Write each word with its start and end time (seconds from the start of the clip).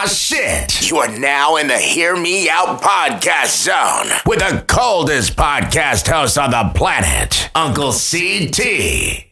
Ah, 0.00 0.06
shit. 0.06 0.88
You 0.88 0.98
are 0.98 1.18
now 1.18 1.56
in 1.56 1.66
the 1.66 1.76
Hear 1.76 2.16
Me 2.16 2.48
Out 2.48 2.80
podcast 2.80 3.64
zone 3.64 4.16
with 4.26 4.38
the 4.38 4.64
coldest 4.68 5.34
podcast 5.34 6.06
host 6.06 6.38
on 6.38 6.52
the 6.52 6.70
planet, 6.72 7.50
Uncle 7.52 7.90
CT. 7.90 9.24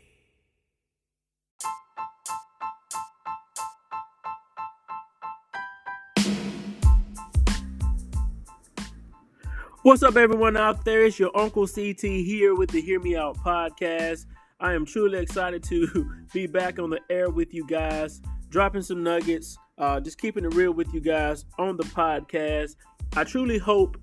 What's 9.82 10.02
up, 10.02 10.16
everyone 10.16 10.56
out 10.56 10.84
there? 10.84 11.04
It's 11.04 11.16
your 11.16 11.30
Uncle 11.38 11.68
CT 11.68 12.00
here 12.00 12.56
with 12.56 12.70
the 12.70 12.80
Hear 12.80 12.98
Me 12.98 13.14
Out 13.14 13.36
podcast. 13.36 14.26
I 14.58 14.72
am 14.72 14.84
truly 14.84 15.20
excited 15.20 15.62
to 15.62 16.10
be 16.32 16.48
back 16.48 16.80
on 16.80 16.90
the 16.90 16.98
air 17.08 17.30
with 17.30 17.54
you 17.54 17.64
guys, 17.68 18.20
dropping 18.50 18.82
some 18.82 19.04
nuggets, 19.04 19.56
uh, 19.78 20.00
just 20.00 20.18
keeping 20.18 20.44
it 20.44 20.54
real 20.54 20.72
with 20.72 20.92
you 20.92 21.00
guys 21.00 21.44
on 21.58 21.76
the 21.76 21.84
podcast. 21.84 22.76
I 23.16 23.24
truly 23.24 23.58
hope, 23.58 23.96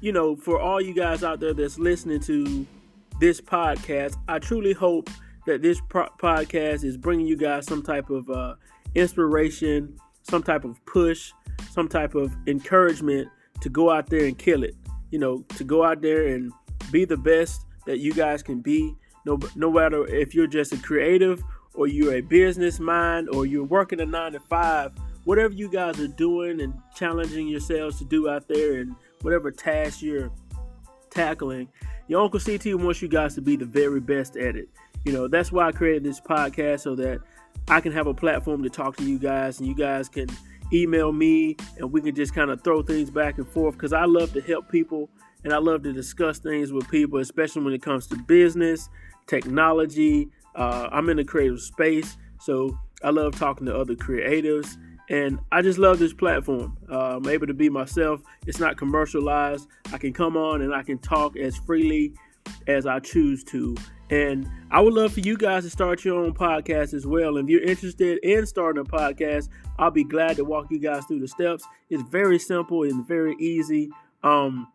you 0.00 0.12
know, 0.12 0.36
for 0.36 0.60
all 0.60 0.80
you 0.80 0.94
guys 0.94 1.24
out 1.24 1.40
there 1.40 1.54
that's 1.54 1.78
listening 1.78 2.20
to 2.20 2.66
this 3.20 3.40
podcast, 3.40 4.16
I 4.28 4.38
truly 4.38 4.72
hope 4.72 5.10
that 5.46 5.62
this 5.62 5.80
pro- 5.88 6.08
podcast 6.20 6.84
is 6.84 6.96
bringing 6.96 7.26
you 7.26 7.36
guys 7.36 7.66
some 7.66 7.82
type 7.82 8.10
of 8.10 8.28
uh, 8.30 8.54
inspiration, 8.94 9.96
some 10.22 10.42
type 10.42 10.64
of 10.64 10.84
push, 10.86 11.32
some 11.70 11.88
type 11.88 12.14
of 12.14 12.34
encouragement 12.46 13.28
to 13.60 13.68
go 13.68 13.90
out 13.90 14.08
there 14.08 14.26
and 14.26 14.38
kill 14.38 14.62
it 14.62 14.74
you 15.10 15.18
know, 15.18 15.42
to 15.56 15.64
go 15.64 15.84
out 15.84 16.02
there 16.02 16.26
and 16.26 16.52
be 16.90 17.04
the 17.04 17.16
best 17.16 17.66
that 17.86 17.98
you 17.98 18.12
guys 18.12 18.42
can 18.42 18.60
be. 18.60 18.94
No, 19.24 19.38
no 19.56 19.70
matter 19.70 20.06
if 20.06 20.34
you're 20.34 20.46
just 20.46 20.72
a 20.72 20.78
creative 20.78 21.42
or 21.74 21.86
you're 21.86 22.14
a 22.14 22.20
business 22.20 22.80
mind 22.80 23.28
or 23.30 23.46
you're 23.46 23.64
working 23.64 24.00
a 24.00 24.06
nine 24.06 24.32
to 24.32 24.40
five, 24.40 24.92
whatever 25.28 25.52
you 25.52 25.68
guys 25.68 26.00
are 26.00 26.08
doing 26.08 26.58
and 26.62 26.72
challenging 26.94 27.46
yourselves 27.46 27.98
to 27.98 28.04
do 28.06 28.30
out 28.30 28.48
there 28.48 28.80
and 28.80 28.96
whatever 29.20 29.50
task 29.50 30.00
you're 30.00 30.32
tackling, 31.10 31.68
your 32.06 32.22
Uncle 32.22 32.40
CT 32.40 32.80
wants 32.80 33.02
you 33.02 33.08
guys 33.08 33.34
to 33.34 33.42
be 33.42 33.54
the 33.54 33.66
very 33.66 34.00
best 34.00 34.38
at 34.38 34.56
it. 34.56 34.70
You 35.04 35.12
know, 35.12 35.28
that's 35.28 35.52
why 35.52 35.66
I 35.66 35.72
created 35.72 36.02
this 36.02 36.18
podcast 36.18 36.80
so 36.80 36.94
that 36.94 37.20
I 37.68 37.82
can 37.82 37.92
have 37.92 38.06
a 38.06 38.14
platform 38.14 38.62
to 38.62 38.70
talk 38.70 38.96
to 38.96 39.04
you 39.04 39.18
guys 39.18 39.58
and 39.58 39.68
you 39.68 39.74
guys 39.74 40.08
can 40.08 40.30
email 40.72 41.12
me 41.12 41.58
and 41.76 41.92
we 41.92 42.00
can 42.00 42.14
just 42.14 42.34
kind 42.34 42.50
of 42.50 42.64
throw 42.64 42.80
things 42.80 43.10
back 43.10 43.36
and 43.36 43.46
forth 43.46 43.74
because 43.74 43.92
I 43.92 44.06
love 44.06 44.32
to 44.32 44.40
help 44.40 44.70
people 44.72 45.10
and 45.44 45.52
I 45.52 45.58
love 45.58 45.82
to 45.82 45.92
discuss 45.92 46.38
things 46.38 46.72
with 46.72 46.88
people, 46.88 47.18
especially 47.18 47.64
when 47.64 47.74
it 47.74 47.82
comes 47.82 48.06
to 48.06 48.16
business, 48.16 48.88
technology. 49.26 50.30
Uh, 50.54 50.88
I'm 50.90 51.10
in 51.10 51.18
the 51.18 51.24
creative 51.24 51.60
space, 51.60 52.16
so 52.40 52.78
I 53.04 53.10
love 53.10 53.38
talking 53.38 53.66
to 53.66 53.76
other 53.76 53.94
creatives. 53.94 54.78
And 55.08 55.38
I 55.50 55.62
just 55.62 55.78
love 55.78 55.98
this 55.98 56.12
platform. 56.12 56.76
Uh, 56.90 57.16
I'm 57.16 57.26
able 57.28 57.46
to 57.46 57.54
be 57.54 57.68
myself. 57.70 58.20
It's 58.46 58.60
not 58.60 58.76
commercialized. 58.76 59.68
I 59.92 59.98
can 59.98 60.12
come 60.12 60.36
on 60.36 60.62
and 60.62 60.74
I 60.74 60.82
can 60.82 60.98
talk 60.98 61.36
as 61.36 61.56
freely 61.56 62.12
as 62.66 62.86
I 62.86 62.98
choose 63.00 63.42
to. 63.44 63.76
And 64.10 64.48
I 64.70 64.80
would 64.80 64.94
love 64.94 65.12
for 65.12 65.20
you 65.20 65.36
guys 65.36 65.64
to 65.64 65.70
start 65.70 66.04
your 66.04 66.24
own 66.24 66.32
podcast 66.32 66.94
as 66.94 67.06
well. 67.06 67.36
If 67.36 67.48
you're 67.48 67.62
interested 67.62 68.18
in 68.22 68.46
starting 68.46 68.80
a 68.80 68.84
podcast, 68.84 69.48
I'll 69.78 69.90
be 69.90 70.04
glad 70.04 70.36
to 70.36 70.44
walk 70.44 70.66
you 70.70 70.78
guys 70.78 71.04
through 71.04 71.20
the 71.20 71.28
steps. 71.28 71.64
It's 71.90 72.02
very 72.10 72.38
simple 72.38 72.84
and 72.84 73.06
very 73.06 73.34
easy. 73.38 73.90
Um, 74.22 74.68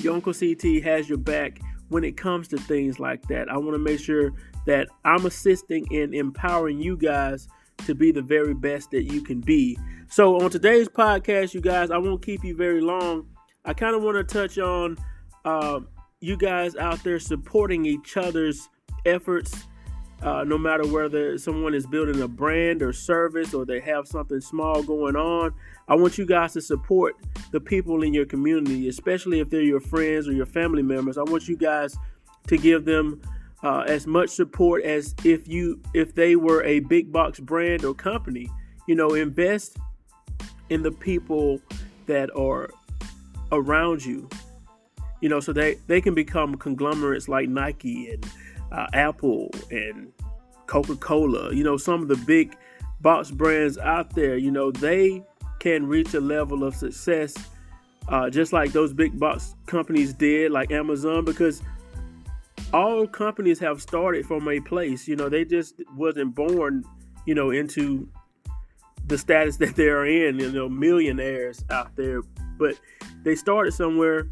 your 0.00 0.14
Uncle 0.14 0.34
CT 0.34 0.82
has 0.84 1.08
your 1.08 1.18
back 1.18 1.60
when 1.88 2.04
it 2.04 2.16
comes 2.16 2.48
to 2.48 2.58
things 2.58 2.98
like 2.98 3.22
that. 3.28 3.48
I 3.48 3.56
want 3.56 3.72
to 3.72 3.78
make 3.78 4.00
sure 4.00 4.32
that 4.66 4.88
I'm 5.04 5.26
assisting 5.26 5.86
in 5.90 6.14
empowering 6.14 6.80
you 6.80 6.96
guys 6.96 7.48
to 7.84 7.94
be 7.94 8.12
the 8.12 8.22
very 8.22 8.54
best 8.54 8.90
that 8.90 9.04
you 9.04 9.22
can 9.22 9.40
be. 9.40 9.78
So, 10.08 10.40
on 10.40 10.50
today's 10.50 10.88
podcast, 10.88 11.54
you 11.54 11.60
guys, 11.60 11.90
I 11.90 11.98
won't 11.98 12.22
keep 12.22 12.44
you 12.44 12.56
very 12.56 12.80
long. 12.80 13.26
I 13.64 13.72
kind 13.72 13.96
of 13.96 14.02
want 14.02 14.16
to 14.16 14.24
touch 14.24 14.58
on 14.58 14.98
uh, 15.44 15.80
you 16.20 16.36
guys 16.36 16.76
out 16.76 17.02
there 17.04 17.18
supporting 17.18 17.86
each 17.86 18.16
other's 18.16 18.68
efforts, 19.06 19.66
uh, 20.22 20.44
no 20.44 20.56
matter 20.56 20.86
whether 20.86 21.36
someone 21.38 21.74
is 21.74 21.86
building 21.86 22.22
a 22.22 22.28
brand 22.28 22.82
or 22.82 22.92
service 22.92 23.52
or 23.54 23.64
they 23.64 23.80
have 23.80 24.06
something 24.06 24.40
small 24.40 24.82
going 24.82 25.16
on. 25.16 25.52
I 25.88 25.94
want 25.96 26.16
you 26.16 26.26
guys 26.26 26.54
to 26.54 26.60
support 26.60 27.16
the 27.52 27.60
people 27.60 28.02
in 28.02 28.14
your 28.14 28.24
community, 28.24 28.88
especially 28.88 29.40
if 29.40 29.50
they're 29.50 29.62
your 29.62 29.80
friends 29.80 30.28
or 30.28 30.32
your 30.32 30.46
family 30.46 30.82
members. 30.82 31.18
I 31.18 31.22
want 31.22 31.48
you 31.48 31.56
guys 31.56 31.96
to 32.46 32.56
give 32.56 32.84
them 32.84 33.20
uh, 33.64 33.84
as 33.88 34.06
much 34.06 34.30
support 34.30 34.84
as 34.84 35.14
if 35.24 35.48
you 35.48 35.80
if 35.94 36.14
they 36.14 36.36
were 36.36 36.62
a 36.64 36.80
big 36.80 37.10
box 37.10 37.40
brand 37.40 37.84
or 37.84 37.94
company. 37.94 38.48
You 38.86 38.94
know, 38.94 39.14
invest 39.14 39.78
in 40.68 40.82
the 40.82 40.92
people 40.92 41.60
that 42.06 42.30
are 42.36 42.70
around 43.50 44.04
you 44.04 44.28
you 45.24 45.30
know, 45.30 45.40
so 45.40 45.54
they 45.54 45.76
they 45.86 46.02
can 46.02 46.14
become 46.14 46.54
conglomerates 46.56 47.28
like 47.28 47.48
Nike 47.48 48.10
and 48.10 48.26
uh, 48.70 48.86
Apple 48.92 49.50
and 49.70 50.12
Coca 50.66 50.96
Cola. 50.96 51.54
You 51.54 51.64
know, 51.64 51.78
some 51.78 52.02
of 52.02 52.08
the 52.08 52.16
big 52.26 52.54
box 53.00 53.30
brands 53.30 53.78
out 53.78 54.14
there. 54.14 54.36
You 54.36 54.50
know, 54.50 54.70
they 54.70 55.24
can 55.60 55.86
reach 55.86 56.12
a 56.12 56.20
level 56.20 56.62
of 56.62 56.76
success 56.76 57.34
uh, 58.08 58.28
just 58.28 58.52
like 58.52 58.72
those 58.72 58.92
big 58.92 59.18
box 59.18 59.54
companies 59.64 60.12
did, 60.12 60.52
like 60.52 60.70
Amazon, 60.70 61.24
because 61.24 61.62
all 62.74 63.06
companies 63.06 63.60
have 63.60 63.80
started 63.80 64.26
from 64.26 64.48
a 64.48 64.58
place. 64.58 65.06
You 65.06 65.14
know, 65.14 65.28
they 65.28 65.44
just 65.44 65.80
wasn't 65.96 66.34
born, 66.34 66.84
you 67.24 67.34
know, 67.34 67.50
into 67.50 68.08
the 69.06 69.16
status 69.16 69.56
that 69.58 69.76
they're 69.76 70.04
in. 70.04 70.40
You 70.40 70.50
know, 70.50 70.68
millionaires 70.68 71.64
out 71.70 71.94
there, 71.96 72.20
but 72.58 72.78
they 73.22 73.36
started 73.36 73.72
somewhere 73.72 74.28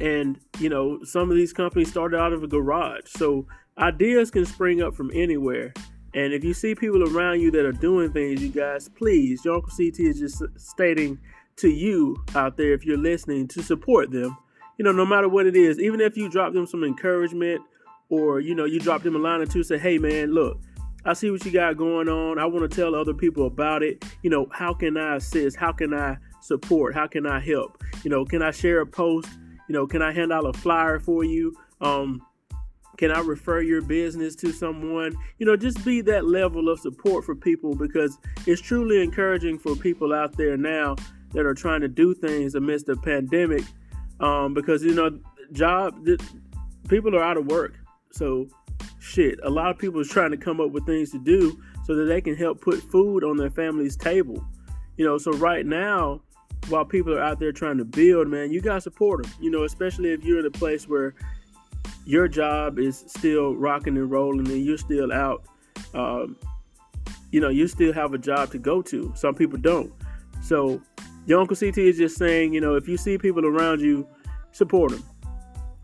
and, 0.00 0.38
you 0.58 0.68
know, 0.68 1.02
some 1.04 1.30
of 1.30 1.36
these 1.36 1.52
companies 1.52 1.90
started 1.90 2.18
out 2.18 2.32
of 2.32 2.42
a 2.42 2.46
garage. 2.46 3.04
So 3.06 3.46
ideas 3.78 4.30
can 4.30 4.44
spring 4.46 4.82
up 4.82 4.94
from 4.94 5.10
anywhere. 5.14 5.72
And 6.14 6.32
if 6.32 6.44
you 6.44 6.54
see 6.54 6.74
people 6.74 7.02
around 7.16 7.40
you 7.40 7.50
that 7.50 7.64
are 7.64 7.72
doing 7.72 8.12
things, 8.12 8.42
you 8.42 8.48
guys, 8.48 8.88
please, 8.88 9.44
your 9.44 9.56
Uncle 9.56 9.70
CT 9.70 10.00
is 10.00 10.18
just 10.18 10.42
stating 10.56 11.18
to 11.56 11.68
you 11.68 12.16
out 12.34 12.56
there, 12.56 12.72
if 12.74 12.84
you're 12.84 12.98
listening, 12.98 13.48
to 13.48 13.62
support 13.62 14.10
them. 14.10 14.36
You 14.78 14.84
know, 14.84 14.92
no 14.92 15.06
matter 15.06 15.28
what 15.28 15.46
it 15.46 15.56
is, 15.56 15.78
even 15.78 16.00
if 16.00 16.16
you 16.16 16.28
drop 16.28 16.52
them 16.52 16.66
some 16.66 16.84
encouragement 16.84 17.62
or, 18.08 18.40
you 18.40 18.54
know, 18.54 18.64
you 18.64 18.78
drop 18.78 19.02
them 19.02 19.16
a 19.16 19.18
line 19.18 19.40
or 19.40 19.46
two, 19.46 19.62
say, 19.62 19.78
hey, 19.78 19.98
man, 19.98 20.32
look, 20.32 20.60
I 21.04 21.12
see 21.12 21.30
what 21.30 21.44
you 21.44 21.52
got 21.52 21.76
going 21.76 22.08
on. 22.08 22.38
I 22.38 22.46
want 22.46 22.68
to 22.68 22.74
tell 22.76 22.94
other 22.94 23.14
people 23.14 23.46
about 23.46 23.82
it. 23.82 24.04
You 24.22 24.30
know, 24.30 24.48
how 24.52 24.74
can 24.74 24.96
I 24.96 25.16
assist? 25.16 25.56
How 25.56 25.72
can 25.72 25.94
I 25.94 26.16
support? 26.40 26.94
How 26.94 27.06
can 27.06 27.26
I 27.26 27.40
help? 27.40 27.82
You 28.02 28.10
know, 28.10 28.24
can 28.24 28.42
I 28.42 28.50
share 28.50 28.80
a 28.80 28.86
post? 28.86 29.28
You 29.68 29.72
know, 29.72 29.86
can 29.86 30.02
I 30.02 30.12
hand 30.12 30.32
out 30.32 30.44
a 30.44 30.52
flyer 30.52 30.98
for 30.98 31.24
you? 31.24 31.56
Um, 31.80 32.22
can 32.96 33.10
I 33.10 33.20
refer 33.20 33.60
your 33.60 33.82
business 33.82 34.34
to 34.36 34.52
someone? 34.52 35.16
You 35.38 35.46
know, 35.46 35.56
just 35.56 35.84
be 35.84 36.00
that 36.02 36.26
level 36.26 36.68
of 36.68 36.80
support 36.80 37.24
for 37.24 37.34
people 37.34 37.74
because 37.74 38.18
it's 38.46 38.60
truly 38.60 39.02
encouraging 39.02 39.58
for 39.58 39.76
people 39.76 40.14
out 40.14 40.36
there 40.36 40.56
now 40.56 40.96
that 41.32 41.44
are 41.44 41.54
trying 41.54 41.82
to 41.82 41.88
do 41.88 42.14
things 42.14 42.54
amidst 42.54 42.86
the 42.86 42.96
pandemic. 42.96 43.62
Um, 44.20 44.54
because 44.54 44.82
you 44.82 44.94
know, 44.94 45.18
job 45.52 46.06
people 46.88 47.14
are 47.14 47.22
out 47.22 47.36
of 47.36 47.46
work, 47.46 47.74
so 48.12 48.48
shit. 48.98 49.38
A 49.42 49.50
lot 49.50 49.70
of 49.70 49.78
people 49.78 50.00
is 50.00 50.08
trying 50.08 50.30
to 50.30 50.36
come 50.36 50.60
up 50.60 50.70
with 50.70 50.86
things 50.86 51.10
to 51.10 51.18
do 51.18 51.60
so 51.84 51.94
that 51.94 52.04
they 52.04 52.20
can 52.20 52.34
help 52.34 52.60
put 52.60 52.80
food 52.90 53.24
on 53.24 53.36
their 53.36 53.50
family's 53.50 53.96
table. 53.96 54.44
You 54.96 55.04
know, 55.04 55.18
so 55.18 55.32
right 55.32 55.64
now 55.64 56.22
while 56.68 56.84
people 56.84 57.14
are 57.14 57.22
out 57.22 57.38
there 57.38 57.52
trying 57.52 57.78
to 57.78 57.84
build, 57.84 58.28
man, 58.28 58.50
you 58.50 58.60
got 58.60 58.74
to 58.74 58.80
support 58.80 59.22
them. 59.22 59.32
You 59.40 59.50
know, 59.50 59.64
especially 59.64 60.12
if 60.12 60.24
you're 60.24 60.40
in 60.40 60.46
a 60.46 60.50
place 60.50 60.88
where 60.88 61.14
your 62.04 62.28
job 62.28 62.78
is 62.78 63.04
still 63.06 63.54
rocking 63.54 63.96
and 63.96 64.10
rolling 64.10 64.48
and 64.48 64.64
you're 64.64 64.78
still 64.78 65.12
out. 65.12 65.44
Um, 65.94 66.36
you 67.30 67.40
know, 67.40 67.48
you 67.48 67.68
still 67.68 67.92
have 67.92 68.14
a 68.14 68.18
job 68.18 68.50
to 68.52 68.58
go 68.58 68.82
to. 68.82 69.12
Some 69.16 69.34
people 69.34 69.58
don't. 69.58 69.92
So, 70.42 70.80
your 71.26 71.40
Uncle 71.40 71.56
CT 71.56 71.78
is 71.78 71.96
just 71.98 72.16
saying, 72.16 72.54
you 72.54 72.60
know, 72.60 72.76
if 72.76 72.88
you 72.88 72.96
see 72.96 73.18
people 73.18 73.44
around 73.44 73.80
you, 73.80 74.06
support 74.52 74.92
them. 74.92 75.04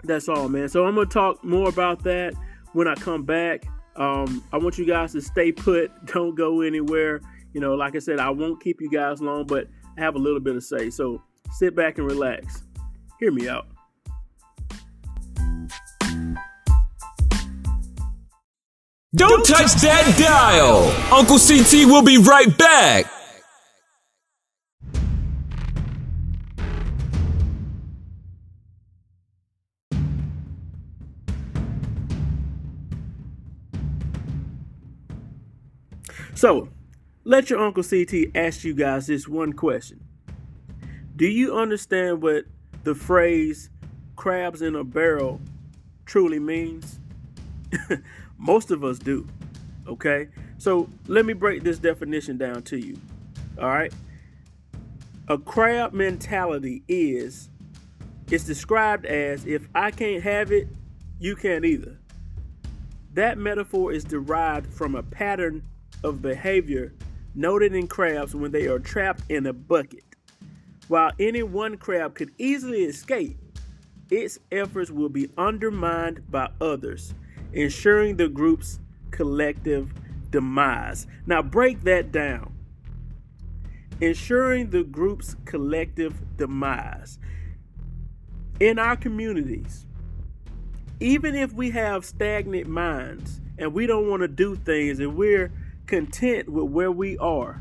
That's 0.04 0.28
all, 0.28 0.48
man. 0.48 0.68
So, 0.68 0.86
I'm 0.86 0.94
going 0.94 1.08
to 1.08 1.12
talk 1.12 1.44
more 1.44 1.68
about 1.68 2.02
that 2.04 2.34
when 2.72 2.88
I 2.88 2.94
come 2.94 3.24
back. 3.24 3.66
Um, 3.96 4.42
I 4.52 4.56
want 4.56 4.78
you 4.78 4.86
guys 4.86 5.12
to 5.12 5.20
stay 5.20 5.52
put, 5.52 5.90
don't 6.06 6.34
go 6.34 6.62
anywhere. 6.62 7.20
You 7.52 7.60
know, 7.60 7.74
like 7.74 7.94
I 7.94 7.98
said, 7.98 8.18
I 8.18 8.30
won't 8.30 8.62
keep 8.62 8.80
you 8.80 8.90
guys 8.90 9.20
long, 9.20 9.46
but 9.46 9.68
I 9.98 10.00
have 10.00 10.14
a 10.14 10.18
little 10.18 10.40
bit 10.40 10.56
of 10.56 10.64
say. 10.64 10.88
So 10.88 11.22
sit 11.52 11.76
back 11.76 11.98
and 11.98 12.06
relax. 12.06 12.62
Hear 13.20 13.30
me 13.30 13.48
out. 13.48 13.66
Don't 19.14 19.44
touch 19.44 19.74
that 19.82 20.16
dial. 20.18 20.88
Uncle 21.12 21.38
CT 21.38 21.86
will 21.86 22.02
be 22.02 22.16
right 22.16 22.56
back. 22.56 23.04
So, 36.42 36.68
let 37.22 37.50
your 37.50 37.60
Uncle 37.60 37.84
CT 37.84 38.34
ask 38.34 38.64
you 38.64 38.74
guys 38.74 39.06
this 39.06 39.28
one 39.28 39.52
question. 39.52 40.00
Do 41.14 41.24
you 41.24 41.56
understand 41.56 42.20
what 42.20 42.46
the 42.82 42.96
phrase 42.96 43.70
crabs 44.16 44.60
in 44.60 44.74
a 44.74 44.82
barrel 44.82 45.40
truly 46.04 46.40
means? 46.40 46.98
Most 48.38 48.72
of 48.72 48.82
us 48.82 48.98
do. 48.98 49.24
Okay? 49.86 50.30
So 50.58 50.90
let 51.06 51.26
me 51.26 51.32
break 51.32 51.62
this 51.62 51.78
definition 51.78 52.38
down 52.38 52.64
to 52.64 52.76
you. 52.76 52.98
All 53.56 53.68
right? 53.68 53.94
A 55.28 55.38
crab 55.38 55.92
mentality 55.92 56.82
is 56.88 57.50
it's 58.32 58.42
described 58.42 59.06
as 59.06 59.46
if 59.46 59.68
I 59.76 59.92
can't 59.92 60.24
have 60.24 60.50
it, 60.50 60.66
you 61.20 61.36
can't 61.36 61.64
either. 61.64 62.00
That 63.14 63.38
metaphor 63.38 63.92
is 63.92 64.02
derived 64.02 64.74
from 64.74 64.96
a 64.96 65.04
pattern 65.04 65.62
of 66.04 66.22
behavior 66.22 66.93
noted 67.34 67.75
in 67.75 67.87
crabs 67.87 68.34
when 68.34 68.50
they 68.52 68.66
are 68.66 68.78
trapped 68.78 69.22
in 69.28 69.46
a 69.46 69.52
bucket. 69.52 70.04
While 70.88 71.12
any 71.19 71.43
one 71.43 71.76
crab 71.76 72.14
could 72.14 72.32
easily 72.38 72.82
escape, 72.84 73.38
its 74.10 74.38
efforts 74.50 74.90
will 74.90 75.08
be 75.08 75.31
undermined 75.38 76.31
by 76.31 76.50
others, 76.60 77.14
ensuring 77.52 78.16
the 78.16 78.28
group's 78.28 78.78
collective 79.10 79.93
demise. 80.31 81.06
Now, 81.26 81.40
break 81.40 81.82
that 81.84 82.12
down. 82.12 82.52
Ensuring 84.00 84.70
the 84.70 84.82
group's 84.82 85.37
collective 85.44 86.37
demise. 86.37 87.19
In 88.60 88.78
our 88.78 88.96
communities, 88.96 89.87
even 91.00 91.34
if 91.34 91.52
we 91.52 91.70
have 91.70 92.04
stagnant 92.04 92.69
minds 92.69 93.40
and 93.58 93.72
we 93.72 93.87
don't 93.87 94.08
want 94.08 94.22
to 94.22 94.28
do 94.28 94.56
things 94.56 94.99
and 94.99 95.16
we're 95.16 95.50
content 95.87 96.49
with 96.49 96.70
where 96.70 96.93
we 96.93 97.19
are, 97.19 97.61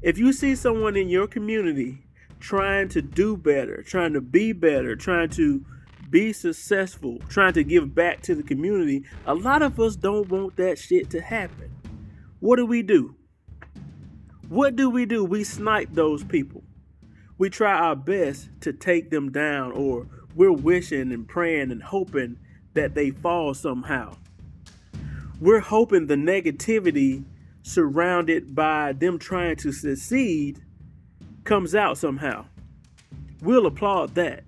if 0.00 0.18
you 0.18 0.32
see 0.32 0.54
someone 0.54 0.96
in 0.96 1.08
your 1.08 1.26
community 1.26 2.06
trying 2.40 2.88
to 2.88 3.00
do 3.00 3.36
better, 3.36 3.82
trying 3.82 4.12
to 4.12 4.20
be 4.20 4.52
better, 4.52 4.96
trying 4.96 5.28
to 5.30 5.64
be 6.10 6.32
successful, 6.32 7.18
trying 7.28 7.52
to 7.52 7.64
give 7.64 7.94
back 7.94 8.20
to 8.22 8.34
the 8.34 8.42
community, 8.42 9.04
a 9.26 9.34
lot 9.34 9.62
of 9.62 9.78
us 9.78 9.96
don't 9.96 10.28
want 10.28 10.56
that 10.56 10.78
shit 10.78 11.08
to 11.10 11.20
happen. 11.20 11.70
What 12.40 12.56
do 12.56 12.66
we 12.66 12.82
do? 12.82 13.14
What 14.48 14.76
do 14.76 14.90
we 14.90 15.06
do? 15.06 15.24
We 15.24 15.44
snipe 15.44 15.90
those 15.92 16.24
people. 16.24 16.64
We 17.38 17.48
try 17.48 17.72
our 17.72 17.96
best 17.96 18.50
to 18.60 18.72
take 18.72 19.10
them 19.10 19.32
down, 19.32 19.72
or 19.72 20.06
we're 20.34 20.52
wishing 20.52 21.12
and 21.12 21.26
praying 21.26 21.70
and 21.70 21.82
hoping 21.82 22.38
that 22.74 22.94
they 22.94 23.10
fall 23.10 23.54
somehow. 23.54 24.16
We're 25.42 25.58
hoping 25.58 26.06
the 26.06 26.14
negativity 26.14 27.24
surrounded 27.62 28.54
by 28.54 28.92
them 28.92 29.18
trying 29.18 29.56
to 29.56 29.72
succeed 29.72 30.60
comes 31.42 31.74
out 31.74 31.98
somehow. 31.98 32.44
We'll 33.40 33.66
applaud 33.66 34.14
that. 34.14 34.44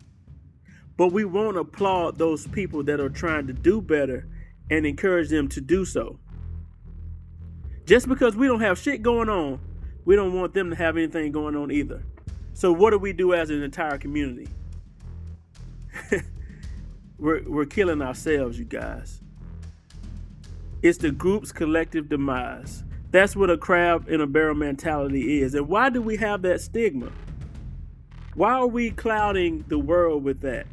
But 0.97 1.09
we 1.09 1.25
won't 1.25 1.57
applaud 1.57 2.17
those 2.17 2.47
people 2.47 2.85
that 2.85 3.01
are 3.01 3.09
trying 3.09 3.49
to 3.49 3.53
do 3.53 3.81
better 3.81 4.29
and 4.71 4.87
encourage 4.87 5.31
them 5.31 5.49
to 5.49 5.61
do 5.61 5.85
so. 5.85 6.21
Just 7.87 8.09
because 8.09 8.37
we 8.37 8.47
don't 8.47 8.61
have 8.61 8.79
shit 8.79 9.03
going 9.03 9.29
on, 9.29 9.59
we 10.05 10.15
don't 10.15 10.33
want 10.33 10.55
them 10.55 10.71
to 10.71 10.77
have 10.77 10.97
anything 10.97 11.33
going 11.33 11.57
on 11.57 11.73
either. 11.73 12.05
So 12.53 12.73
what 12.73 12.91
do 12.91 12.99
we 12.99 13.13
do 13.13 13.35
as 13.35 13.51
an 13.51 13.65
entire 13.65 13.99
community? 13.99 14.47
we're, 17.19 17.43
we're 17.49 17.67
killing 17.67 18.01
ourselves, 18.01 18.61
you 18.61 18.65
guys. 18.65 19.24
It's 20.85 20.99
the 20.99 21.11
group's 21.11 21.51
collective 21.51 22.11
demise. 22.11 22.85
That's 23.11 23.35
what 23.35 23.49
a 23.49 23.57
crab 23.57 24.07
in 24.11 24.21
a 24.21 24.27
barrel 24.27 24.55
mentality 24.55 25.41
is. 25.41 25.55
And 25.55 25.67
why 25.67 25.89
do 25.89 26.03
we 26.03 26.19
have 26.19 26.43
that 26.43 26.61
stigma? 26.61 27.11
Why 28.35 28.53
are 28.53 28.67
we 28.67 28.91
clouding 28.91 29.65
the 29.69 29.79
world 29.79 30.23
with 30.23 30.43
that? 30.43 30.67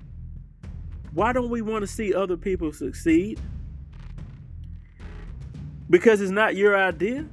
Why 1.13 1.31
don't 1.31 1.49
we 1.49 1.61
want 1.61 1.83
to 1.83 1.87
see 1.87 2.13
other 2.13 2.35
people 2.35 2.73
succeed? 2.73 3.39
Because 5.89 6.19
it's 6.19 6.29
not 6.29 6.57
your 6.57 6.77
idea? 6.77 7.25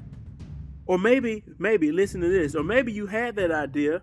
Or 0.86 1.00
maybe, 1.00 1.42
maybe, 1.58 1.90
listen 1.90 2.20
to 2.20 2.28
this, 2.28 2.54
or 2.54 2.62
maybe 2.62 2.92
you 2.92 3.08
had 3.08 3.34
that 3.34 3.50
idea, 3.50 4.02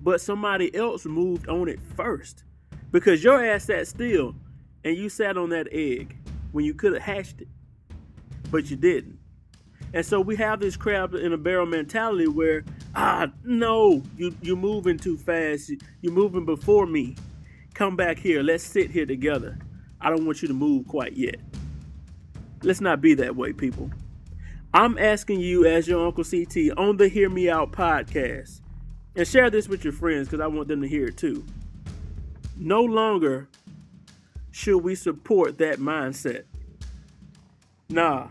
but 0.00 0.20
somebody 0.20 0.72
else 0.76 1.06
moved 1.06 1.48
on 1.48 1.68
it 1.68 1.80
first. 1.96 2.44
Because 2.92 3.24
your 3.24 3.44
ass 3.44 3.64
sat 3.64 3.88
still 3.88 4.36
and 4.84 4.96
you 4.96 5.08
sat 5.08 5.36
on 5.36 5.48
that 5.48 5.66
egg 5.72 6.16
when 6.52 6.64
you 6.64 6.72
could 6.72 6.92
have 6.92 7.02
hatched 7.02 7.40
it, 7.40 7.48
but 8.54 8.70
you 8.70 8.76
didn't. 8.76 9.18
And 9.92 10.06
so 10.06 10.20
we 10.20 10.36
have 10.36 10.60
this 10.60 10.76
crab 10.76 11.12
in 11.12 11.32
a 11.32 11.36
barrel 11.36 11.66
mentality 11.66 12.28
where, 12.28 12.62
ah, 12.94 13.26
no, 13.42 14.00
you, 14.16 14.32
you're 14.42 14.54
moving 14.54 14.96
too 14.96 15.18
fast. 15.18 15.72
You're 16.02 16.12
moving 16.12 16.44
before 16.44 16.86
me. 16.86 17.16
Come 17.74 17.96
back 17.96 18.16
here. 18.16 18.44
Let's 18.44 18.62
sit 18.62 18.92
here 18.92 19.06
together. 19.06 19.58
I 20.00 20.08
don't 20.08 20.24
want 20.24 20.40
you 20.40 20.46
to 20.46 20.54
move 20.54 20.86
quite 20.86 21.14
yet. 21.14 21.40
Let's 22.62 22.80
not 22.80 23.00
be 23.00 23.14
that 23.14 23.34
way, 23.34 23.52
people. 23.52 23.90
I'm 24.72 24.98
asking 24.98 25.40
you, 25.40 25.66
as 25.66 25.88
your 25.88 26.06
Uncle 26.06 26.22
CT, 26.22 26.78
on 26.78 26.96
the 26.96 27.08
Hear 27.08 27.28
Me 27.28 27.50
Out 27.50 27.72
podcast, 27.72 28.60
and 29.16 29.26
share 29.26 29.50
this 29.50 29.68
with 29.68 29.82
your 29.82 29.92
friends 29.92 30.28
because 30.28 30.40
I 30.40 30.46
want 30.46 30.68
them 30.68 30.80
to 30.82 30.86
hear 30.86 31.06
it 31.06 31.16
too. 31.16 31.44
No 32.56 32.84
longer 32.84 33.48
should 34.52 34.78
we 34.78 34.94
support 34.94 35.58
that 35.58 35.80
mindset. 35.80 36.44
Nah, 37.88 38.28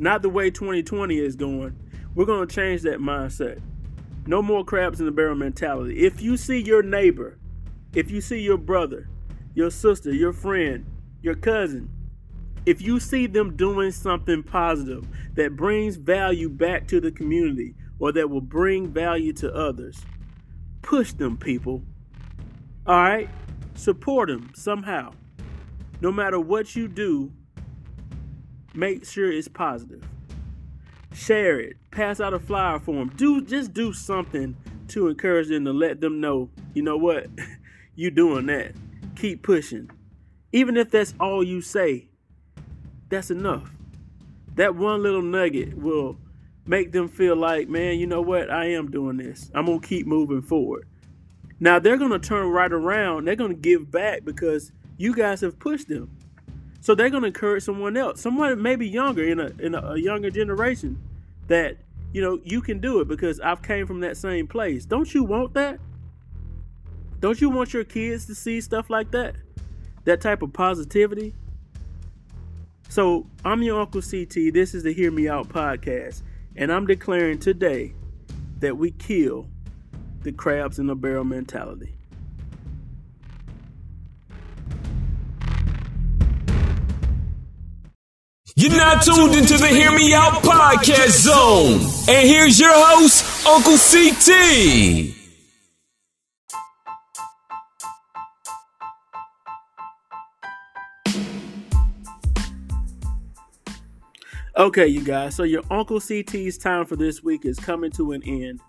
not 0.00 0.22
the 0.22 0.30
way 0.30 0.50
2020 0.50 1.18
is 1.18 1.36
going. 1.36 1.76
We're 2.14 2.24
going 2.24 2.48
to 2.48 2.54
change 2.54 2.82
that 2.82 3.00
mindset. 3.00 3.60
No 4.26 4.40
more 4.40 4.64
crabs 4.64 4.98
in 4.98 5.06
the 5.06 5.12
barrel 5.12 5.34
mentality. 5.34 6.00
If 6.00 6.22
you 6.22 6.38
see 6.38 6.58
your 6.58 6.82
neighbor, 6.82 7.38
if 7.94 8.10
you 8.10 8.22
see 8.22 8.40
your 8.40 8.56
brother, 8.56 9.10
your 9.54 9.70
sister, 9.70 10.10
your 10.10 10.32
friend, 10.32 10.86
your 11.20 11.34
cousin, 11.34 11.90
if 12.64 12.80
you 12.80 12.98
see 12.98 13.26
them 13.26 13.56
doing 13.56 13.90
something 13.90 14.42
positive 14.42 15.06
that 15.34 15.54
brings 15.54 15.96
value 15.96 16.48
back 16.48 16.88
to 16.88 17.00
the 17.00 17.10
community 17.10 17.74
or 17.98 18.10
that 18.12 18.30
will 18.30 18.40
bring 18.40 18.88
value 18.88 19.34
to 19.34 19.54
others, 19.54 20.04
push 20.80 21.12
them, 21.12 21.36
people. 21.36 21.82
All 22.86 23.02
right? 23.02 23.28
Support 23.74 24.28
them 24.28 24.50
somehow. 24.54 25.12
No 26.00 26.10
matter 26.10 26.40
what 26.40 26.74
you 26.74 26.88
do, 26.88 27.32
make 28.74 29.04
sure 29.04 29.30
it's 29.30 29.48
positive. 29.48 30.04
Share 31.12 31.58
it. 31.58 31.76
Pass 31.90 32.20
out 32.20 32.34
a 32.34 32.38
flyer 32.38 32.78
for 32.78 32.94
them. 32.94 33.12
Do 33.16 33.40
just 33.42 33.74
do 33.74 33.92
something 33.92 34.56
to 34.88 35.08
encourage 35.08 35.48
them 35.48 35.64
to 35.64 35.72
let 35.72 36.00
them 36.00 36.20
know, 36.20 36.50
you 36.74 36.82
know 36.82 36.96
what, 36.96 37.26
you 37.94 38.10
doing 38.10 38.46
that. 38.46 38.72
Keep 39.16 39.42
pushing. 39.42 39.90
Even 40.52 40.76
if 40.76 40.90
that's 40.90 41.14
all 41.20 41.44
you 41.44 41.60
say, 41.60 42.08
that's 43.08 43.30
enough. 43.30 43.70
That 44.56 44.74
one 44.74 45.02
little 45.02 45.22
nugget 45.22 45.76
will 45.76 46.18
make 46.66 46.92
them 46.92 47.08
feel 47.08 47.36
like, 47.36 47.68
man, 47.68 47.98
you 47.98 48.06
know 48.06 48.20
what, 48.20 48.50
I 48.50 48.66
am 48.66 48.90
doing 48.90 49.16
this. 49.16 49.50
I'm 49.54 49.66
gonna 49.66 49.80
keep 49.80 50.06
moving 50.06 50.42
forward. 50.42 50.86
Now 51.58 51.78
they're 51.78 51.96
gonna 51.96 52.18
turn 52.18 52.48
right 52.48 52.72
around. 52.72 53.26
They're 53.26 53.36
gonna 53.36 53.54
give 53.54 53.90
back 53.90 54.24
because 54.24 54.72
you 54.96 55.14
guys 55.14 55.40
have 55.40 55.58
pushed 55.58 55.88
them. 55.88 56.10
So 56.80 56.94
they're 56.94 57.10
going 57.10 57.22
to 57.22 57.28
encourage 57.28 57.62
someone 57.62 57.96
else, 57.96 58.20
someone 58.20 58.60
maybe 58.60 58.88
younger 58.88 59.22
in 59.22 59.38
a 59.38 59.52
in 59.58 59.74
a, 59.74 59.92
a, 59.92 59.98
younger 59.98 60.30
generation, 60.30 60.98
that 61.46 61.76
you 62.12 62.22
know 62.22 62.40
you 62.42 62.62
can 62.62 62.80
do 62.80 63.00
it 63.00 63.08
because 63.08 63.38
I've 63.40 63.62
came 63.62 63.86
from 63.86 64.00
that 64.00 64.16
same 64.16 64.46
place. 64.46 64.86
Don't 64.86 65.12
you 65.12 65.22
want 65.22 65.54
that? 65.54 65.78
Don't 67.20 67.40
you 67.40 67.50
want 67.50 67.74
your 67.74 67.84
kids 67.84 68.24
to 68.26 68.34
see 68.34 68.62
stuff 68.62 68.88
like 68.88 69.10
that? 69.10 69.34
That 70.04 70.22
type 70.22 70.40
of 70.40 70.54
positivity. 70.54 71.34
So 72.88 73.26
I'm 73.44 73.62
your 73.62 73.80
Uncle 73.80 74.00
CT. 74.00 74.52
This 74.52 74.74
is 74.74 74.82
the 74.82 74.92
Hear 74.92 75.10
Me 75.10 75.28
Out 75.28 75.48
podcast, 75.48 76.22
and 76.56 76.72
I'm 76.72 76.86
declaring 76.86 77.38
today 77.38 77.92
that 78.58 78.76
we 78.76 78.92
kill 78.92 79.46
the 80.22 80.32
crabs 80.32 80.78
in 80.78 80.86
the 80.86 80.96
barrel 80.96 81.24
mentality. 81.24 81.99
You're 88.60 88.72
not 88.72 89.02
tuned 89.02 89.34
into 89.36 89.56
the 89.56 89.68
Hear 89.68 89.90
Me 89.90 90.12
Out 90.12 90.42
podcast 90.42 91.22
zone. 91.22 91.80
And 92.14 92.28
here's 92.28 92.60
your 92.60 92.74
host, 92.74 93.46
Uncle 93.46 93.78
CT. 93.78 95.14
Okay, 104.58 104.86
you 104.88 105.02
guys. 105.02 105.34
So 105.34 105.44
your 105.44 105.62
Uncle 105.70 105.98
CT's 105.98 106.58
time 106.58 106.84
for 106.84 106.96
this 106.96 107.22
week 107.22 107.46
is 107.46 107.58
coming 107.58 107.90
to 107.92 108.12
an 108.12 108.22
end. 108.24 108.60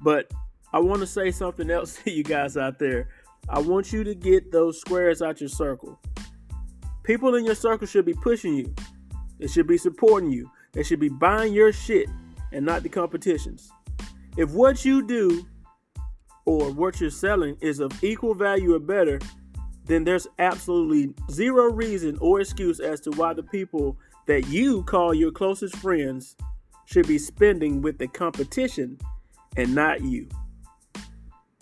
But 0.00 0.32
I 0.72 0.78
want 0.78 1.00
to 1.00 1.06
say 1.06 1.30
something 1.30 1.70
else 1.70 1.96
to 2.04 2.10
you 2.10 2.22
guys 2.22 2.56
out 2.56 2.78
there. 2.78 3.10
I 3.50 3.58
want 3.58 3.92
you 3.92 4.02
to 4.02 4.14
get 4.14 4.50
those 4.50 4.80
squares 4.80 5.20
out 5.20 5.42
your 5.42 5.50
circle. 5.50 6.00
People 7.02 7.34
in 7.34 7.44
your 7.44 7.54
circle 7.54 7.86
should 7.86 8.06
be 8.06 8.14
pushing 8.14 8.54
you. 8.54 8.74
They 9.38 9.46
should 9.46 9.66
be 9.66 9.78
supporting 9.78 10.30
you. 10.30 10.50
They 10.72 10.82
should 10.82 11.00
be 11.00 11.08
buying 11.08 11.52
your 11.52 11.72
shit 11.72 12.08
and 12.52 12.64
not 12.64 12.82
the 12.82 12.88
competitions. 12.88 13.70
If 14.36 14.50
what 14.50 14.84
you 14.84 15.06
do 15.06 15.46
or 16.44 16.70
what 16.70 17.00
you're 17.00 17.10
selling 17.10 17.56
is 17.60 17.80
of 17.80 18.04
equal 18.04 18.34
value 18.34 18.74
or 18.74 18.78
better, 18.78 19.18
then 19.84 20.04
there's 20.04 20.26
absolutely 20.38 21.14
zero 21.30 21.72
reason 21.72 22.18
or 22.20 22.40
excuse 22.40 22.80
as 22.80 23.00
to 23.02 23.10
why 23.12 23.32
the 23.32 23.42
people 23.42 23.96
that 24.26 24.48
you 24.48 24.82
call 24.82 25.14
your 25.14 25.30
closest 25.30 25.76
friends 25.76 26.36
should 26.86 27.06
be 27.06 27.18
spending 27.18 27.82
with 27.82 27.98
the 27.98 28.08
competition 28.08 28.98
and 29.56 29.74
not 29.74 30.02
you. 30.02 30.28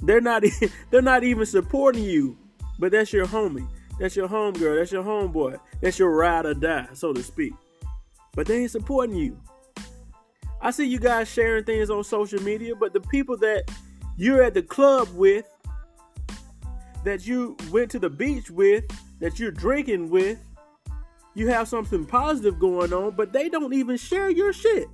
They're 0.03 0.21
not 0.21 0.45
they're 0.91 1.03
not 1.03 1.25
even 1.25 1.47
supporting 1.47 2.05
you, 2.05 2.37
but 2.79 2.93
that's 2.93 3.13
your 3.13 3.27
homie. 3.27 3.69
That's 3.99 4.17
your 4.17 4.29
homegirl. 4.29 4.79
That's 4.79 4.93
your 4.93 5.05
homeboy. 5.05 5.59
That's 5.81 5.99
your 5.99 6.11
ride 6.11 6.47
or 6.47 6.55
die, 6.55 6.89
so 6.95 7.13
to 7.13 7.23
speak. 7.23 7.53
But 8.35 8.47
they 8.47 8.63
ain't 8.63 8.71
supporting 8.71 9.17
you. 9.17 9.41
I 10.61 10.71
see 10.71 10.87
you 10.87 10.99
guys 10.99 11.29
sharing 11.29 11.65
things 11.65 11.91
on 11.91 12.05
social 12.05 12.43
media, 12.43 12.75
but 12.75 12.93
the 12.93 13.01
people 13.01 13.37
that 13.39 13.71
you're 14.17 14.43
at 14.43 14.55
the 14.55 14.63
club 14.63 15.09
with, 15.15 15.47
that 17.05 17.27
you 17.27 17.57
went 17.71 17.91
to 17.91 17.99
the 17.99 18.09
beach 18.09 18.51
with, 18.51 18.85
that 19.21 19.39
you're 19.39 19.51
drinking 19.51 20.09
with, 20.09 20.39
you 21.35 21.49
have 21.49 21.69
something 21.69 22.07
positive 22.07 22.59
going 22.59 22.93
on, 22.93 23.15
but 23.15 23.33
they 23.33 23.49
don't 23.49 23.75
even 23.75 23.97
share 23.97 24.31
your 24.31 24.53
shit 24.53 24.89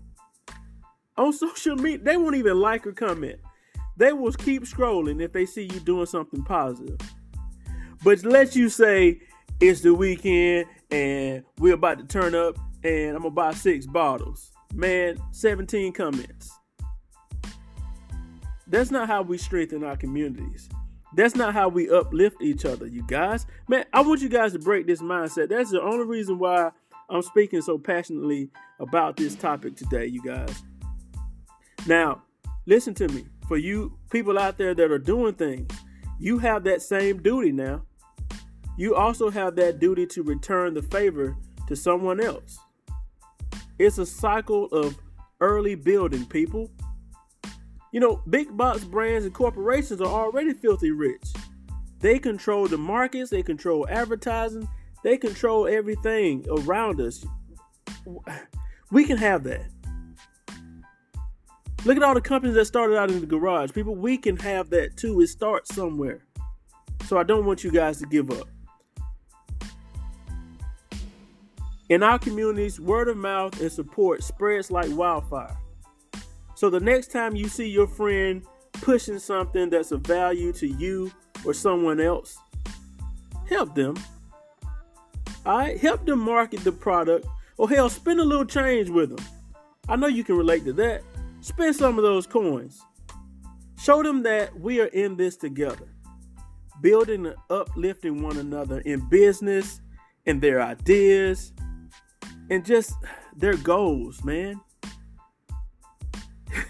on 1.16 1.32
social 1.34 1.76
media. 1.76 1.98
They 1.98 2.16
won't 2.16 2.36
even 2.36 2.58
like 2.58 2.86
or 2.86 2.92
comment. 2.92 3.38
They 3.96 4.12
will 4.12 4.32
keep 4.32 4.64
scrolling 4.64 5.22
if 5.22 5.32
they 5.32 5.46
see 5.46 5.64
you 5.64 5.80
doing 5.80 6.06
something 6.06 6.42
positive. 6.42 6.98
But 8.02 8.24
let 8.24 8.56
you 8.56 8.70
say 8.70 9.20
it's 9.60 9.82
the 9.82 9.92
weekend 9.92 10.66
and 10.90 11.44
we're 11.58 11.74
about 11.74 11.98
to 11.98 12.04
turn 12.04 12.34
up 12.34 12.58
and 12.84 13.16
I'm 13.16 13.22
gonna 13.22 13.30
buy 13.30 13.54
six 13.54 13.86
bottles. 13.86 14.52
Man, 14.74 15.18
17 15.32 15.92
comments. 15.92 16.50
That's 18.66 18.90
not 18.90 19.08
how 19.08 19.22
we 19.22 19.36
strengthen 19.36 19.82
our 19.82 19.96
communities. 19.96 20.68
That's 21.14 21.34
not 21.34 21.54
how 21.54 21.68
we 21.68 21.90
uplift 21.90 22.40
each 22.40 22.64
other, 22.64 22.86
you 22.86 23.02
guys. 23.02 23.46
Man, 23.68 23.84
I 23.92 24.00
want 24.02 24.20
you 24.20 24.28
guys 24.28 24.52
to 24.52 24.60
break 24.60 24.86
this 24.86 25.02
mindset. 25.02 25.48
That's 25.48 25.70
the 25.70 25.82
only 25.82 26.04
reason 26.06 26.38
why 26.38 26.70
I'm 27.08 27.22
speaking 27.22 27.62
so 27.62 27.78
passionately 27.78 28.50
about 28.78 29.16
this 29.16 29.34
topic 29.34 29.74
today, 29.74 30.06
you 30.06 30.22
guys. 30.22 30.62
Now, 31.86 32.22
listen 32.66 32.94
to 32.94 33.08
me. 33.08 33.26
For 33.48 33.56
you 33.56 33.98
people 34.10 34.38
out 34.38 34.58
there 34.58 34.74
that 34.74 34.92
are 34.92 34.98
doing 34.98 35.34
things, 35.34 35.72
you 36.20 36.38
have 36.38 36.62
that 36.64 36.82
same 36.82 37.20
duty 37.20 37.50
now. 37.50 37.82
You 38.78 38.94
also 38.94 39.30
have 39.30 39.56
that 39.56 39.80
duty 39.80 40.06
to 40.06 40.22
return 40.22 40.74
the 40.74 40.82
favor 40.82 41.36
to 41.66 41.74
someone 41.74 42.20
else. 42.20 42.60
It's 43.80 43.96
a 43.96 44.04
cycle 44.04 44.66
of 44.66 44.98
early 45.40 45.74
building, 45.74 46.26
people. 46.26 46.70
You 47.92 48.00
know, 48.00 48.22
big 48.28 48.54
box 48.54 48.84
brands 48.84 49.24
and 49.24 49.32
corporations 49.32 50.02
are 50.02 50.06
already 50.06 50.52
filthy 50.52 50.90
rich. 50.90 51.32
They 51.98 52.18
control 52.18 52.68
the 52.68 52.76
markets, 52.76 53.30
they 53.30 53.42
control 53.42 53.86
advertising, 53.88 54.68
they 55.02 55.16
control 55.16 55.66
everything 55.66 56.44
around 56.50 57.00
us. 57.00 57.24
We 58.90 59.04
can 59.04 59.16
have 59.16 59.44
that. 59.44 59.70
Look 61.86 61.96
at 61.96 62.02
all 62.02 62.12
the 62.12 62.20
companies 62.20 62.56
that 62.56 62.66
started 62.66 62.98
out 62.98 63.10
in 63.10 63.20
the 63.20 63.26
garage. 63.26 63.72
People, 63.72 63.94
we 63.94 64.18
can 64.18 64.36
have 64.36 64.68
that 64.70 64.98
too. 64.98 65.22
It 65.22 65.28
starts 65.28 65.74
somewhere. 65.74 66.26
So 67.06 67.16
I 67.16 67.22
don't 67.22 67.46
want 67.46 67.64
you 67.64 67.70
guys 67.70 67.98
to 68.00 68.06
give 68.06 68.30
up. 68.30 68.46
In 71.90 72.04
our 72.04 72.20
communities, 72.20 72.78
word 72.78 73.08
of 73.08 73.16
mouth 73.16 73.60
and 73.60 73.70
support 73.70 74.22
spreads 74.22 74.70
like 74.70 74.88
wildfire. 74.90 75.56
So 76.54 76.70
the 76.70 76.78
next 76.78 77.10
time 77.10 77.34
you 77.34 77.48
see 77.48 77.68
your 77.68 77.88
friend 77.88 78.44
pushing 78.74 79.18
something 79.18 79.70
that's 79.70 79.90
of 79.90 80.02
value 80.02 80.52
to 80.52 80.68
you 80.68 81.10
or 81.44 81.52
someone 81.52 82.00
else, 82.00 82.38
help 83.48 83.74
them. 83.74 83.96
All 85.44 85.58
right, 85.58 85.80
help 85.80 86.06
them 86.06 86.20
market 86.20 86.60
the 86.60 86.70
product, 86.70 87.26
or 87.58 87.68
hell, 87.68 87.88
spend 87.88 88.20
a 88.20 88.24
little 88.24 88.44
change 88.44 88.88
with 88.88 89.16
them. 89.16 89.26
I 89.88 89.96
know 89.96 90.06
you 90.06 90.22
can 90.22 90.36
relate 90.36 90.64
to 90.66 90.72
that. 90.74 91.02
Spend 91.40 91.74
some 91.74 91.98
of 91.98 92.04
those 92.04 92.24
coins. 92.24 92.80
Show 93.80 94.04
them 94.04 94.22
that 94.22 94.60
we 94.60 94.80
are 94.80 94.86
in 94.86 95.16
this 95.16 95.36
together, 95.36 95.88
building 96.82 97.26
and 97.26 97.36
uplifting 97.48 98.22
one 98.22 98.36
another 98.36 98.78
in 98.80 99.08
business, 99.08 99.80
in 100.26 100.38
their 100.38 100.62
ideas, 100.62 101.52
and 102.50 102.64
just 102.64 102.94
their 103.34 103.56
goals, 103.56 104.22
man. 104.24 104.60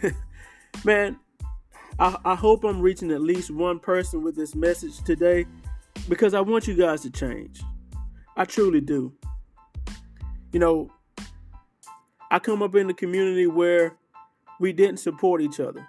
man, 0.84 1.18
I, 1.98 2.16
I 2.24 2.34
hope 2.34 2.64
I'm 2.64 2.80
reaching 2.80 3.10
at 3.10 3.22
least 3.22 3.50
one 3.50 3.80
person 3.80 4.22
with 4.22 4.36
this 4.36 4.54
message 4.54 5.02
today 5.04 5.46
because 6.08 6.34
I 6.34 6.40
want 6.40 6.68
you 6.68 6.74
guys 6.74 7.00
to 7.02 7.10
change. 7.10 7.62
I 8.36 8.44
truly 8.44 8.80
do. 8.80 9.12
You 10.52 10.60
know, 10.60 10.90
I 12.30 12.38
come 12.38 12.62
up 12.62 12.74
in 12.74 12.88
a 12.90 12.94
community 12.94 13.46
where 13.46 13.96
we 14.60 14.72
didn't 14.72 14.98
support 14.98 15.40
each 15.40 15.60
other, 15.60 15.86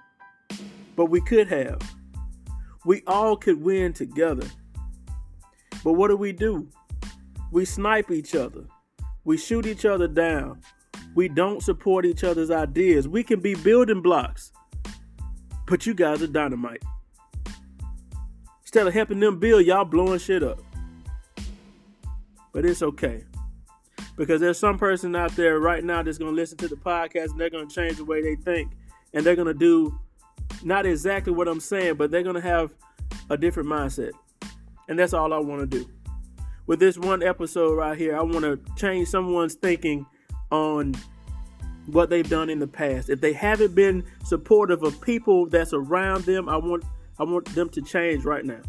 but 0.95 1.05
we 1.07 1.19
could 1.21 1.47
have. 1.49 1.79
We 2.85 3.03
all 3.05 3.35
could 3.35 3.61
win 3.61 3.93
together. 3.93 4.47
But 5.83 5.93
what 5.93 6.07
do 6.07 6.15
we 6.15 6.31
do? 6.31 6.67
We 7.51 7.65
snipe 7.65 8.11
each 8.11 8.33
other. 8.33 8.65
We 9.23 9.37
shoot 9.37 9.65
each 9.65 9.85
other 9.85 10.07
down. 10.07 10.61
We 11.13 11.27
don't 11.27 11.61
support 11.61 12.05
each 12.05 12.23
other's 12.23 12.49
ideas. 12.49 13.07
We 13.07 13.23
can 13.23 13.39
be 13.39 13.53
building 13.55 14.01
blocks, 14.01 14.51
but 15.67 15.85
you 15.85 15.93
guys 15.93 16.21
are 16.21 16.27
dynamite. 16.27 16.81
Instead 18.61 18.87
of 18.87 18.93
helping 18.93 19.19
them 19.19 19.37
build, 19.37 19.65
y'all 19.65 19.85
blowing 19.85 20.19
shit 20.19 20.41
up. 20.41 20.59
But 22.53 22.65
it's 22.65 22.81
okay. 22.81 23.25
Because 24.17 24.41
there's 24.41 24.59
some 24.59 24.77
person 24.77 25.15
out 25.15 25.35
there 25.35 25.59
right 25.59 25.83
now 25.83 26.01
that's 26.01 26.17
going 26.17 26.31
to 26.31 26.35
listen 26.35 26.57
to 26.59 26.67
the 26.67 26.75
podcast 26.75 27.31
and 27.31 27.39
they're 27.39 27.49
going 27.49 27.67
to 27.67 27.75
change 27.75 27.97
the 27.97 28.05
way 28.05 28.21
they 28.21 28.35
think. 28.35 28.71
And 29.13 29.25
they're 29.25 29.35
going 29.35 29.47
to 29.47 29.53
do 29.53 29.99
not 30.63 30.85
exactly 30.85 31.33
what 31.33 31.47
I'm 31.47 31.59
saying, 31.59 31.95
but 31.95 32.11
they're 32.11 32.23
going 32.23 32.35
to 32.35 32.41
have 32.41 32.73
a 33.29 33.37
different 33.37 33.69
mindset. 33.69 34.11
And 34.87 34.97
that's 34.97 35.13
all 35.13 35.33
I 35.33 35.37
want 35.37 35.69
to 35.69 35.79
do 35.79 35.89
with 36.71 36.79
this 36.79 36.97
one 36.97 37.21
episode 37.21 37.73
right 37.73 37.97
here, 37.97 38.17
I 38.17 38.21
want 38.21 38.45
to 38.45 38.57
change 38.77 39.09
someone's 39.09 39.55
thinking 39.55 40.05
on 40.51 40.95
what 41.87 42.09
they've 42.09 42.29
done 42.29 42.49
in 42.49 42.59
the 42.59 42.67
past. 42.67 43.09
If 43.09 43.19
they 43.19 43.33
haven't 43.33 43.75
been 43.75 44.05
supportive 44.23 44.81
of 44.81 45.01
people 45.01 45.47
that's 45.47 45.73
around 45.73 46.23
them, 46.23 46.47
I 46.47 46.55
want 46.55 46.85
I 47.19 47.25
want 47.25 47.53
them 47.55 47.67
to 47.71 47.81
change 47.81 48.23
right 48.23 48.45
now. 48.45 48.61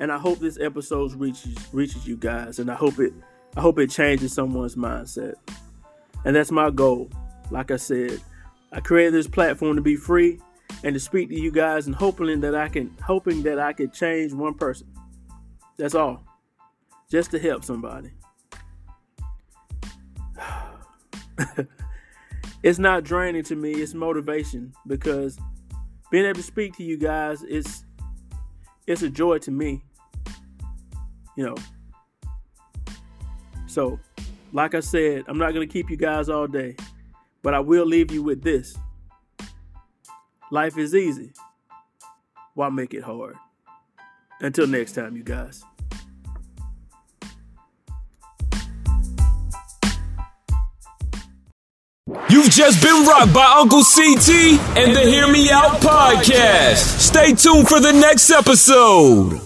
And 0.00 0.10
I 0.10 0.18
hope 0.18 0.40
this 0.40 0.58
episode 0.58 1.12
reaches 1.14 1.54
reaches 1.72 2.08
you 2.08 2.16
guys, 2.16 2.58
and 2.58 2.68
I 2.68 2.74
hope 2.74 2.98
it 2.98 3.12
I 3.56 3.60
hope 3.60 3.78
it 3.78 3.90
changes 3.90 4.32
someone's 4.32 4.74
mindset. 4.74 5.34
And 6.24 6.34
that's 6.34 6.50
my 6.50 6.70
goal. 6.70 7.08
Like 7.52 7.70
I 7.70 7.76
said, 7.76 8.20
I 8.72 8.80
created 8.80 9.14
this 9.14 9.28
platform 9.28 9.76
to 9.76 9.80
be 9.80 9.94
free 9.94 10.40
and 10.82 10.94
to 10.94 10.98
speak 10.98 11.28
to 11.28 11.38
you 11.38 11.52
guys, 11.52 11.86
and 11.86 11.94
hoping 11.94 12.40
that 12.40 12.56
I 12.56 12.68
can 12.68 12.96
hoping 13.00 13.44
that 13.44 13.60
I 13.60 13.74
can 13.74 13.92
change 13.92 14.32
one 14.32 14.54
person. 14.54 14.88
That's 15.76 15.94
all 15.94 16.24
just 17.10 17.30
to 17.32 17.38
help 17.38 17.64
somebody. 17.64 18.10
it's 22.62 22.78
not 22.78 23.04
draining 23.04 23.42
to 23.44 23.56
me, 23.56 23.72
it's 23.72 23.94
motivation 23.94 24.72
because 24.86 25.38
being 26.10 26.24
able 26.24 26.36
to 26.36 26.42
speak 26.42 26.76
to 26.76 26.84
you 26.84 26.96
guys 26.96 27.42
is 27.42 27.84
it's 28.86 29.02
a 29.02 29.10
joy 29.10 29.38
to 29.38 29.50
me. 29.50 29.84
You 31.36 31.46
know. 31.46 31.56
So, 33.66 34.00
like 34.52 34.74
I 34.74 34.80
said, 34.80 35.24
I'm 35.28 35.38
not 35.38 35.54
going 35.54 35.66
to 35.66 35.72
keep 35.72 35.90
you 35.90 35.96
guys 35.96 36.28
all 36.28 36.46
day, 36.48 36.74
but 37.42 37.54
I 37.54 37.60
will 37.60 37.86
leave 37.86 38.10
you 38.10 38.22
with 38.22 38.42
this. 38.42 38.76
Life 40.50 40.76
is 40.76 40.94
easy. 40.94 41.32
Why 42.54 42.68
make 42.68 42.94
it 42.94 43.02
hard? 43.04 43.36
Until 44.40 44.66
next 44.66 44.92
time, 44.92 45.16
you 45.16 45.22
guys. 45.22 45.62
You've 52.28 52.50
just 52.50 52.82
been 52.82 53.06
rocked 53.06 53.32
by 53.32 53.56
Uncle 53.60 53.82
CT 53.84 54.28
and 54.76 54.96
the 54.96 55.00
Hear 55.00 55.28
Me 55.30 55.48
Out 55.50 55.80
podcast. 55.80 56.98
Stay 56.98 57.34
tuned 57.34 57.68
for 57.68 57.78
the 57.78 57.92
next 57.92 58.30
episode. 58.30 59.40